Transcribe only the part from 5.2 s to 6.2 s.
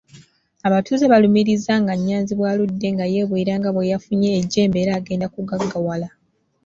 kugaggawala.